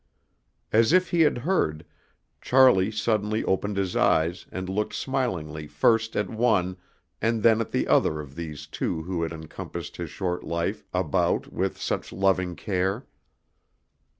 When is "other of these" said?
7.87-8.65